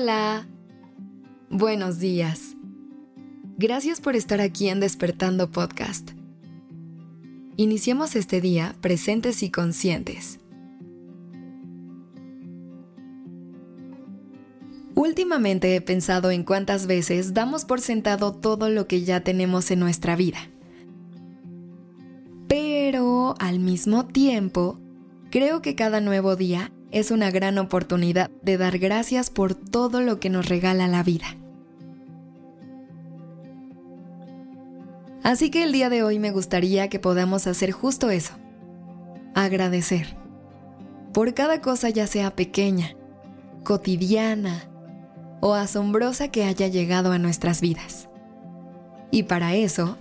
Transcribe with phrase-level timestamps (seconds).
[0.00, 0.46] Hola.
[1.50, 2.54] Buenos días.
[3.56, 6.12] Gracias por estar aquí en Despertando Podcast.
[7.56, 10.38] Iniciemos este día presentes y conscientes.
[14.94, 19.80] Últimamente he pensado en cuántas veces damos por sentado todo lo que ya tenemos en
[19.80, 20.38] nuestra vida.
[22.46, 24.78] Pero al mismo tiempo,
[25.32, 30.20] creo que cada nuevo día es una gran oportunidad de dar gracias por todo lo
[30.20, 31.26] que nos regala la vida.
[35.22, 38.32] Así que el día de hoy me gustaría que podamos hacer justo eso,
[39.34, 40.16] agradecer
[41.12, 42.94] por cada cosa ya sea pequeña,
[43.64, 44.68] cotidiana
[45.40, 48.08] o asombrosa que haya llegado a nuestras vidas.
[49.10, 49.96] Y para eso,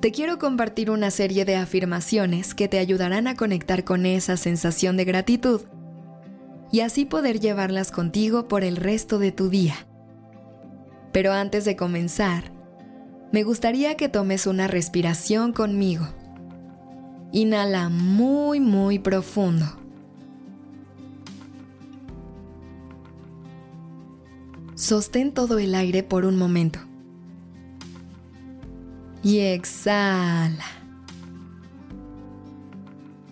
[0.00, 4.96] te quiero compartir una serie de afirmaciones que te ayudarán a conectar con esa sensación
[4.96, 5.62] de gratitud
[6.70, 9.74] y así poder llevarlas contigo por el resto de tu día.
[11.12, 12.52] Pero antes de comenzar,
[13.32, 16.06] me gustaría que tomes una respiración conmigo.
[17.32, 19.66] Inhala muy, muy profundo.
[24.74, 26.78] Sostén todo el aire por un momento.
[29.22, 30.64] Y exhala.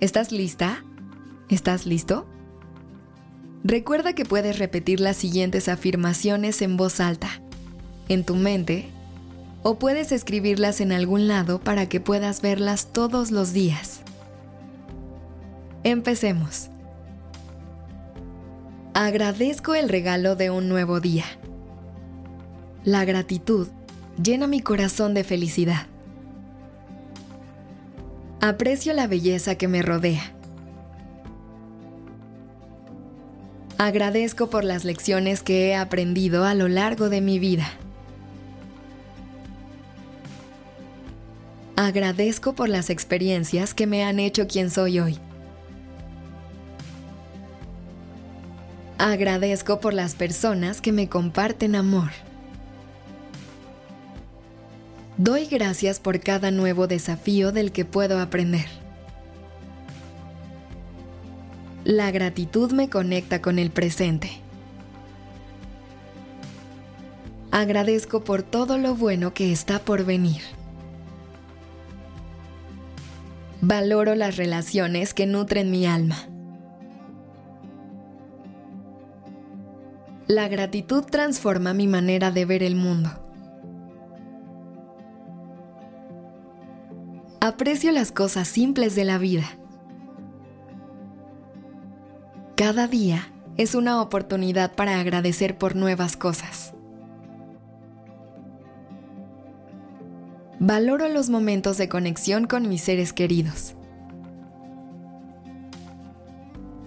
[0.00, 0.84] ¿Estás lista?
[1.48, 2.26] ¿Estás listo?
[3.62, 7.28] Recuerda que puedes repetir las siguientes afirmaciones en voz alta,
[8.08, 8.88] en tu mente,
[9.62, 14.00] o puedes escribirlas en algún lado para que puedas verlas todos los días.
[15.84, 16.70] Empecemos.
[18.94, 21.26] Agradezco el regalo de un nuevo día.
[22.82, 23.68] La gratitud
[24.22, 25.86] llena mi corazón de felicidad.
[28.40, 30.39] Aprecio la belleza que me rodea
[33.82, 37.66] Agradezco por las lecciones que he aprendido a lo largo de mi vida.
[41.76, 45.18] Agradezco por las experiencias que me han hecho quien soy hoy.
[48.98, 52.10] Agradezco por las personas que me comparten amor.
[55.16, 58.79] Doy gracias por cada nuevo desafío del que puedo aprender.
[61.84, 64.30] La gratitud me conecta con el presente.
[67.50, 70.42] Agradezco por todo lo bueno que está por venir.
[73.62, 76.16] Valoro las relaciones que nutren mi alma.
[80.28, 83.10] La gratitud transforma mi manera de ver el mundo.
[87.40, 89.59] Aprecio las cosas simples de la vida.
[92.60, 96.74] Cada día es una oportunidad para agradecer por nuevas cosas.
[100.58, 103.76] Valoro los momentos de conexión con mis seres queridos.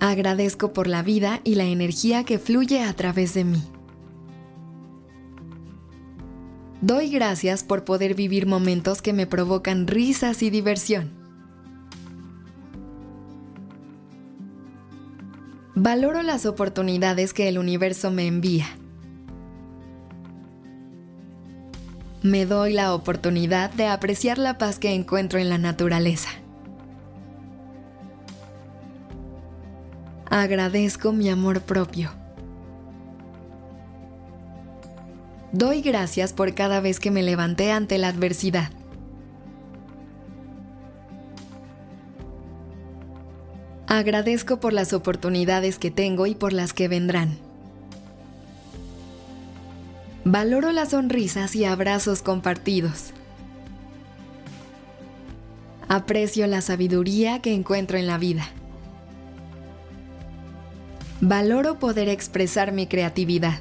[0.00, 3.62] Agradezco por la vida y la energía que fluye a través de mí.
[6.80, 11.19] Doy gracias por poder vivir momentos que me provocan risas y diversión.
[15.74, 18.66] Valoro las oportunidades que el universo me envía.
[22.22, 26.28] Me doy la oportunidad de apreciar la paz que encuentro en la naturaleza.
[30.28, 32.10] Agradezco mi amor propio.
[35.52, 38.70] Doy gracias por cada vez que me levanté ante la adversidad.
[43.90, 47.36] Agradezco por las oportunidades que tengo y por las que vendrán.
[50.24, 53.12] Valoro las sonrisas y abrazos compartidos.
[55.88, 58.46] Aprecio la sabiduría que encuentro en la vida.
[61.20, 63.58] Valoro poder expresar mi creatividad.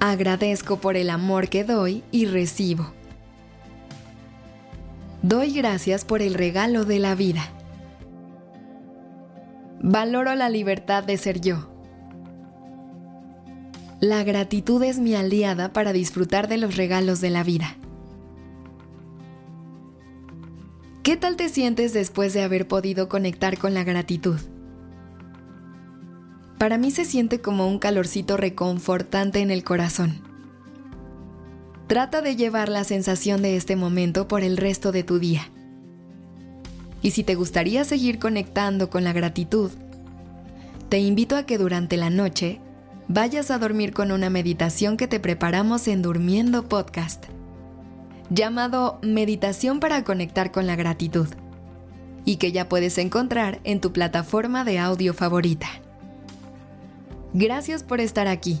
[0.00, 2.97] Agradezco por el amor que doy y recibo.
[5.28, 7.52] Doy gracias por el regalo de la vida.
[9.82, 11.68] Valoro la libertad de ser yo.
[14.00, 17.76] La gratitud es mi aliada para disfrutar de los regalos de la vida.
[21.02, 24.40] ¿Qué tal te sientes después de haber podido conectar con la gratitud?
[26.56, 30.27] Para mí se siente como un calorcito reconfortante en el corazón.
[31.88, 35.48] Trata de llevar la sensación de este momento por el resto de tu día.
[37.00, 39.70] Y si te gustaría seguir conectando con la gratitud,
[40.90, 42.60] te invito a que durante la noche
[43.08, 47.24] vayas a dormir con una meditación que te preparamos en Durmiendo Podcast,
[48.28, 51.28] llamado Meditación para conectar con la gratitud,
[52.26, 55.68] y que ya puedes encontrar en tu plataforma de audio favorita.
[57.32, 58.60] Gracias por estar aquí.